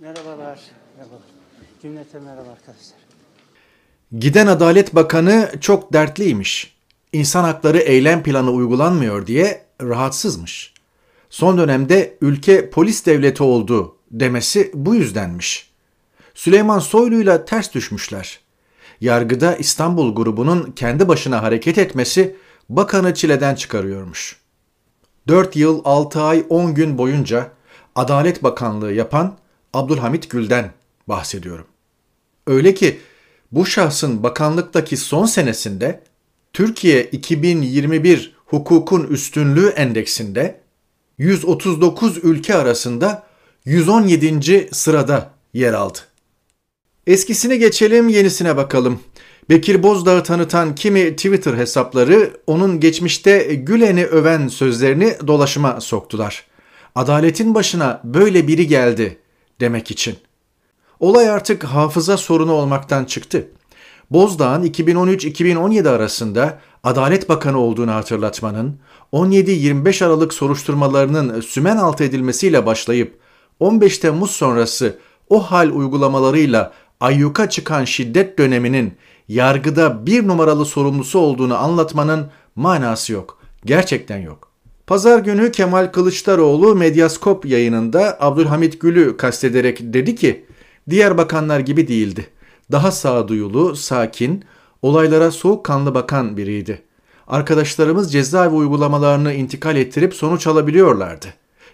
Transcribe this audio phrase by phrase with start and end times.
[0.00, 0.60] Merhabalar.
[0.96, 1.14] Merhaba.
[1.82, 2.98] Cümlete merhaba arkadaşlar.
[4.18, 6.76] Giden Adalet Bakanı çok dertliymiş.
[7.12, 10.74] İnsan hakları eylem planı uygulanmıyor diye rahatsızmış.
[11.30, 15.70] Son dönemde ülke polis devleti oldu demesi bu yüzdenmiş.
[16.34, 18.40] Süleyman Soylu'yla ters düşmüşler.
[19.00, 22.36] Yargıda İstanbul grubunun kendi başına hareket etmesi
[22.68, 24.40] bakanı çileden çıkarıyormuş.
[25.28, 27.50] 4 yıl 6 ay 10 gün boyunca
[27.94, 29.39] Adalet Bakanlığı yapan
[29.74, 30.72] Abdülhamit Gül'den
[31.08, 31.66] bahsediyorum.
[32.46, 32.98] Öyle ki
[33.52, 36.02] bu şahsın bakanlıktaki son senesinde
[36.52, 40.60] Türkiye 2021 Hukukun Üstünlüğü Endeksinde
[41.18, 43.26] 139 ülke arasında
[43.64, 44.68] 117.
[44.72, 45.98] sırada yer aldı.
[47.06, 49.00] Eskisini geçelim, yenisine bakalım.
[49.50, 56.46] Bekir Bozdağ'ı tanıtan kimi Twitter hesapları onun geçmişte Gülen'i öven sözlerini dolaşıma soktular.
[56.94, 59.18] Adaletin başına böyle biri geldi
[59.60, 60.16] demek için.
[61.00, 63.48] Olay artık hafıza sorunu olmaktan çıktı.
[64.10, 68.78] Bozdağ'ın 2013-2017 arasında Adalet Bakanı olduğunu hatırlatmanın,
[69.12, 73.20] 17-25 Aralık soruşturmalarının sümen altı edilmesiyle başlayıp
[73.60, 78.94] 15 Temmuz sonrası o hal uygulamalarıyla ayyuka çıkan şiddet döneminin
[79.28, 83.38] yargıda bir numaralı sorumlusu olduğunu anlatmanın manası yok.
[83.64, 84.49] Gerçekten yok.
[84.90, 90.44] Pazar günü Kemal Kılıçdaroğlu Medyaskop yayınında Abdülhamit Gül'ü kastederek dedi ki,
[90.90, 92.26] diğer bakanlar gibi değildi.
[92.72, 94.44] Daha sağduyulu, sakin,
[94.82, 96.82] olaylara soğukkanlı bakan biriydi.
[97.28, 101.26] Arkadaşlarımız cezaevi uygulamalarını intikal ettirip sonuç alabiliyorlardı.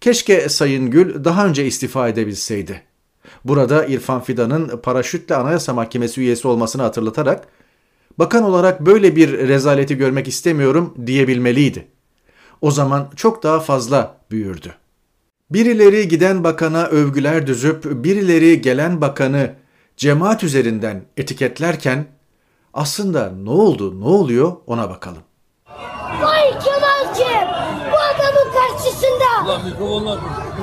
[0.00, 2.82] Keşke Sayın Gül daha önce istifa edebilseydi.
[3.44, 7.48] Burada İrfan Fidan'ın paraşütle Anayasa Mahkemesi üyesi olmasını hatırlatarak
[8.18, 11.99] bakan olarak böyle bir rezaleti görmek istemiyorum diyebilmeliydi.
[12.60, 14.74] O zaman çok daha fazla büyürdü.
[15.50, 19.54] Birileri giden bakana övgüler düzüp birileri gelen bakanı
[19.96, 22.06] cemaat üzerinden etiketlerken
[22.74, 25.22] aslında ne oldu, ne oluyor ona bakalım.
[26.22, 27.48] Vay Kemal'cim!
[27.92, 29.60] Bu adamın karşısında!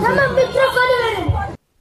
[0.04, 1.32] Tamam mikrofonu verin.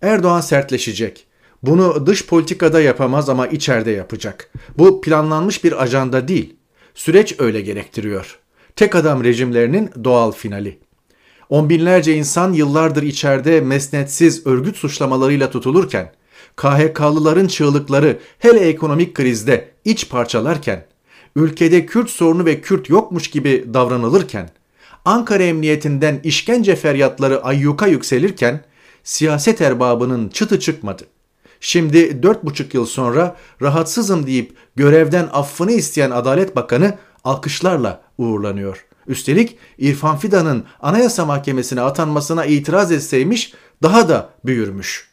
[0.02, 1.26] Erdoğan sertleşecek.
[1.62, 4.50] Bunu dış politikada yapamaz ama içeride yapacak.
[4.78, 6.56] Bu planlanmış bir ajanda değil.
[6.94, 8.38] Süreç öyle gerektiriyor.
[8.76, 10.78] Tek adam rejimlerinin doğal finali.
[11.48, 16.12] On binlerce insan yıllardır içeride mesnetsiz örgüt suçlamalarıyla tutulurken,
[16.56, 20.86] KHK'lıların çığlıkları hele ekonomik krizde iç parçalarken,
[21.36, 24.50] ülkede Kürt sorunu ve Kürt yokmuş gibi davranılırken,
[25.04, 28.60] Ankara Emniyetinden işkence feryatları ayyuka yükselirken,
[29.04, 31.02] siyaset erbabının çıtı çıkmadı.
[31.60, 36.94] Şimdi dört buçuk yıl sonra rahatsızım deyip görevden affını isteyen Adalet Bakanı
[37.26, 38.86] alkışlarla uğurlanıyor.
[39.06, 45.10] Üstelik İrfan Fidan'ın Anayasa Mahkemesi'ne atanmasına itiraz etseymiş daha da büyürmüş.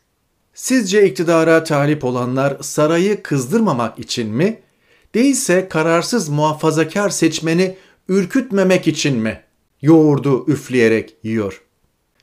[0.54, 4.60] Sizce iktidara talip olanlar sarayı kızdırmamak için mi,
[5.16, 7.76] değilse kararsız muhafazakar seçmeni
[8.08, 9.42] ürkütmemek için mi
[9.82, 11.62] yoğurdu üfleyerek yiyor?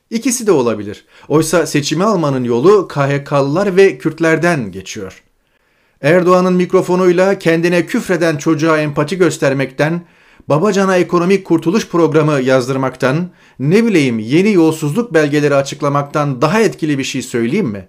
[0.09, 1.05] İkisi de olabilir.
[1.27, 5.23] Oysa seçimi almanın yolu KHK'lılar ve Kürtlerden geçiyor.
[6.01, 10.01] Erdoğan'ın mikrofonuyla kendine küfreden çocuğa empati göstermekten,
[10.49, 13.29] Babacan'a ekonomik kurtuluş programı yazdırmaktan,
[13.59, 17.87] ne bileyim yeni yolsuzluk belgeleri açıklamaktan daha etkili bir şey söyleyeyim mi?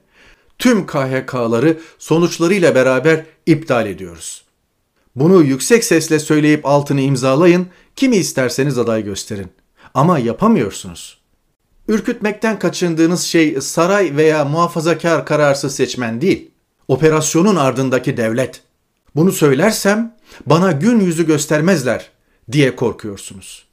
[0.58, 4.44] Tüm KHK'ları sonuçlarıyla beraber iptal ediyoruz.
[5.16, 9.48] Bunu yüksek sesle söyleyip altını imzalayın, kimi isterseniz aday gösterin.
[9.94, 11.18] Ama yapamıyorsunuz.
[11.88, 16.51] Ürkütmekten kaçındığınız şey saray veya muhafazakar kararsız seçmen değil.
[16.88, 18.62] Operasyonun ardındaki devlet.
[19.16, 20.16] Bunu söylersem
[20.46, 22.10] bana gün yüzü göstermezler
[22.52, 23.71] diye korkuyorsunuz.